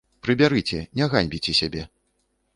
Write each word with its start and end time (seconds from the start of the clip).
Прыбярыце, 0.27 0.79
не 1.01 1.05
ганьбіце 1.13 1.57
сябе! 1.61 1.87